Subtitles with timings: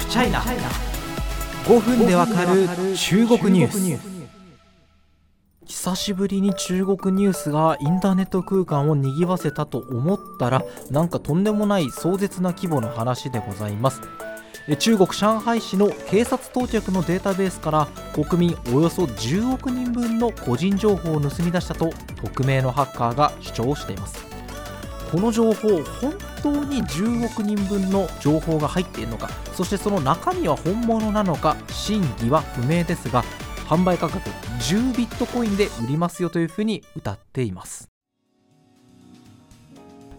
[0.00, 0.40] フチャイナ
[1.66, 2.66] 5分でわかる
[2.96, 4.00] 中国ニュース。
[5.66, 14.00] 久しぶりに中国ニュースがインターネット空間を賑わせたと思ったらなんかとんでもない壮絶な規模の話でございます。
[14.78, 21.90] 中国上海市の警察当局のデータベースから国民およそ10億人分の個人情報を盗み出したと
[22.22, 24.39] 匿名のハッカーが主張しています。
[25.10, 33.24] この情報本当に10億人分の情報が入っているのかそしてその中身は本物なのか真偽は不明ですが
[33.66, 34.28] 販売価格
[34.60, 37.90] 10ビットコインで売りますよというふうに歌っています。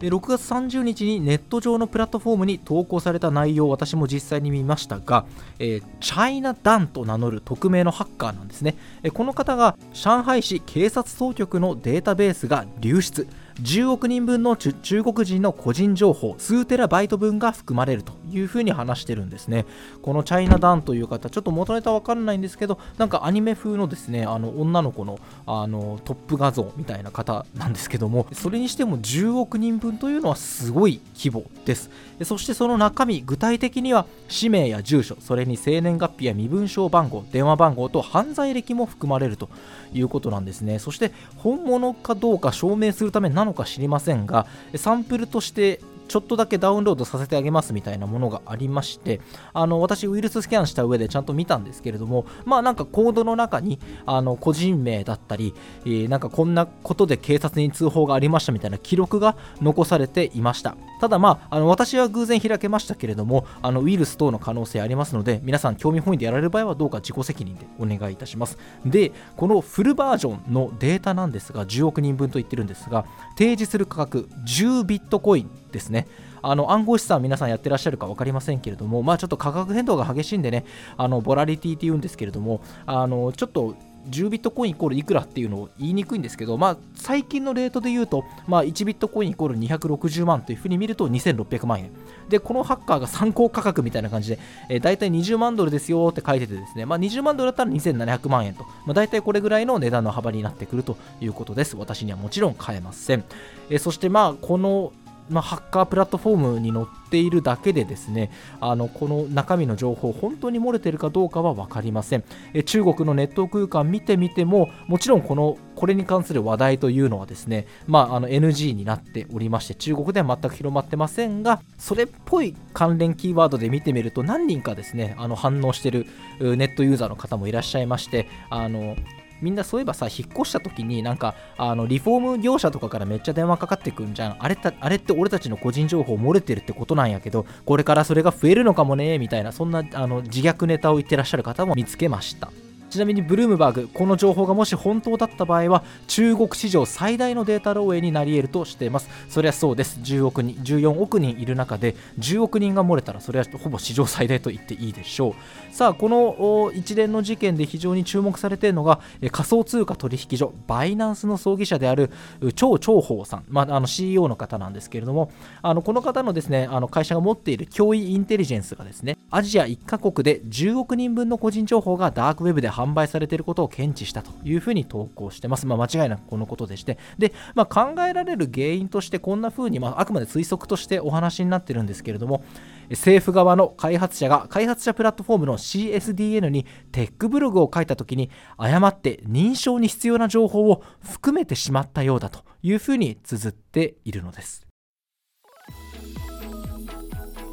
[0.00, 5.26] で6月30日にネット上のプラットフォームに投稿された内容を私も実際に見ましたが、
[5.58, 13.28] えー、チャイナダンと名乗る匿名のハッカーなんですね、えこの方が上海市警察当局のデータベースが流出。
[13.62, 18.19] 10億人分の中国人の個人情報数テラバイト分が含まれると。
[18.32, 19.66] いうふうに話してるんですね。
[20.02, 31.90] このチャイナダンという方ちょっと元ネタわかんないんですけどなんかアニメ風のですねあの女の子のあのトップ画像みたいな方なんですけどもそれにしても10億人分というのはすごい規模です。
[32.24, 39.48] そしてその中身具体的には氏名や住所それに生年月日や身分証番号電話番号と犯罪歴も含まれると
[39.92, 40.78] いうことなんですね。
[40.78, 49.20] そして本物かどうか証明するためなのか知りませんがサンプルとしてちょっとだけダウンロードさせてあげますみたいなものがありまして
[49.52, 60.76] あの私ウイルススキャンした上でちゃんと見たんですけれどもまあなんかコードの中にあの個人名だったり、えー、なんかこんなことで警察に通報がありましたみたいな記録が残されていました。
[61.00, 68.58] ただまああの私は偶然開けましたけれどもあのウイルス等の可能性ありますので皆さん興味本位でやられる場合はどうか自己責任でお願いいたします。
[68.84, 73.04] でこのフルバージョンのデータなんですが10億人分と言ってるんですが
[73.38, 75.59] 提示する価格10ビットコイン。
[75.70, 76.06] ですね
[76.42, 80.64] あの暗号資産皆さんやってらっしゃるか分かりませんけれども、まあ、ちょっと価格変動が激しいんでね、
[80.96, 83.76] あのボラリティって言うんですけれども、あのちょっと
[84.08, 91.90] 10ビットコインイコールいくらっていうのを言いにくいんですけど、まあ、最近のレートで言うと、まあ、1ビットコインイコール260万というふうに見ると2600万円。
[92.28, 101.76] で、このハッカーが参考価格みたいな感じで、えー、大体20万ドルですよって書いててですね、まあ、20万ドルだったら2700万円と、まあ、大体これぐらいの値段の幅になってくるということです。
[101.76, 103.24] 私にはもちろん買えません。
[103.68, 104.92] えー、そしてまあ、この
[105.30, 108.30] まあ、ハッカープラットフォームに載っているだけでですね
[108.60, 112.24] あのこの中身の情報本当に漏れてるかどうかは分かりません。
[112.52, 126.06] え中国のネット空間見てみてももちろんこのこれに関する話題というのはですね、まあ、あの NG になっておりまして中国では全く広まってませんがそれっぽい関連キーワードで見てみると何人かですねあの反応してる
[126.38, 128.94] ネットユーザーの方もいらっしゃいましてあの
[129.40, 134.36] みんなそういえばさ引っ越した時になんかあのリフォーム業者とかからめっちゃ電話かかってくんじゃん。
[134.38, 142.50] あれたあれって俺たちの個人情報漏れてるってことなんやけどこれからそれが増えるのかもねみたいなそんなあの自虐ネタを言ってらっしゃる方も見つけました。
[142.90, 149.08] ちなみにブルームバーグこの情報がもし本当だった場合は中国史上最大のデータ漏洩になり得るとしています。
[149.28, 150.00] そりゃそうです。
[150.00, 155.74] 10億人14億人いる中で10億人が漏れたらそれはほぼ史上最大と言っていいでしょう。
[155.74, 159.00] さあこの一連の事件で非常に注目されているのが
[159.30, 162.10] 仮想通貨取引所バイナンスの葬儀者である
[162.54, 165.30] 張長宝さん、まあ、あの CEO の方なんですけれども
[165.62, 175.66] あのこの方のですねあの会社が持っている脅威インテリジェンスがですねアジア1カ国で10億人分の個人情報がダークウェブで発販売されていることを検知したというふうに投稿してます。
[175.66, 176.98] まあ、間違いなくこのことでして。
[177.18, 182.44] で、まあ、考えられる原因としてこんなふうに、まあ、あくまで推測としてお話になってるんですけれども、
[182.90, 194.69] 政府側の開発者が開発者プラットフォームの CSDN にテックブログを書いたときに誤って認証に必要な情報を含めてしまったようだというふうに綴っているのです。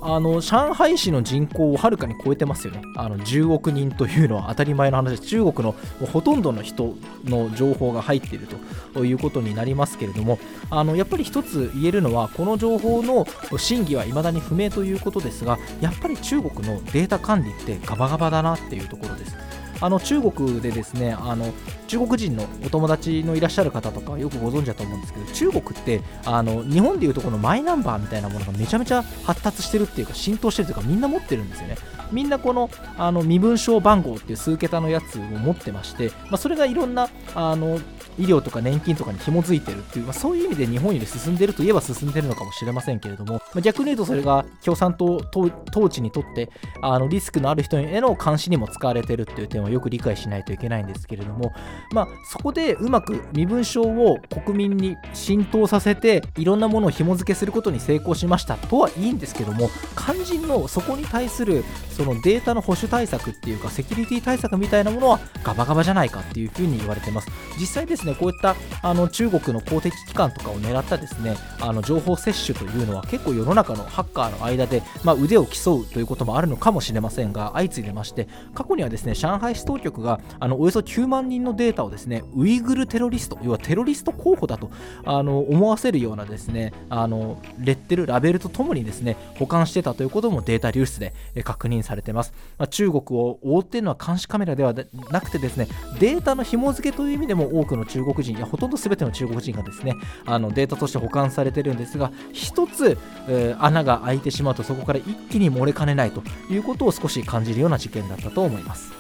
[0.10, 2.82] あの上海市の人口をはるかに超えてますよね。
[2.96, 5.24] あの10億人というのは当たり前の話です。
[5.24, 5.76] 中国の
[6.14, 6.96] ほとんどの人
[7.26, 8.48] の情報が入っている
[8.94, 13.28] ということになりますけれどもあのやっぱり一つ言えるのはこの情報の
[13.58, 19.36] 真偽は未だに不明ということですがやっぱり中国のデータ管理ってガバガバだなっていうところです。
[19.80, 21.54] あの中国でですねあの
[21.88, 31.78] 中国人のお友達のいらっしゃる方とかよくご存知だと思うんですけど中国ってあの日本でいうとこのマイナンバーみたいなものがめちゃめちゃ発達してるっていうか浸透してるというかみんな持ってるんですよね。
[32.12, 37.80] みんなこのあの身分証番号っていう数桁のやつを持ってまして、まあ、それがいろんなあの
[38.18, 46.50] 医療とか年金とかに紐づいてるっていう、まあ、そういう意味で日本より進んでるといえば進んでるのかもしれませんけれども、まあ、逆に言うとそれが共産党統治にとって
[46.82, 51.54] あのリスクのある人への監視にも使われてるっていう点はよく理解しないといけないんですけれども、
[51.92, 67.30] まあ、そこでうまく身分証を国民に浸透させていろんなものを紐付けすることに成功しましたとはいいんですけども肝心のそこに対するそのデータの保守対策っていうかセキュリティ対策みたいなものはガバガバじゃないかっていうふうに言われてます。
[67.60, 84.72] 実際ですねこういったあの中国の公的機関とかを狙ったですねあの情報摂取というのは結構世の中のハッカーの間で、まあ、腕を競うということもあるのかもしれませんが相次いでまして過去にはですね上海市当局があのおよそ9万人のデータをですねウイグルテロリスト要はテロリスト候補だと
[85.06, 91.14] あの思わせるようなですねあのレッテルラベルとともにですね保管してたということもデータ流出で
[91.44, 94.74] 確認されてます、まあ、中国を覆っているのは監視カメラでは
[95.12, 95.68] なくてですね
[96.00, 99.96] データの紐付けという意味でも多くの中中国人いやほとんど全ての中国人がですね
[100.26, 102.98] あのデータとして保管されてるんですが1つ、
[103.28, 106.22] えー、穴が開いてしまうとそこから一気に漏れかねないと
[106.52, 108.92] いうことを少し感じるような事件だったと思います。